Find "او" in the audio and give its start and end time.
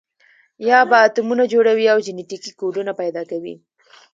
1.93-1.97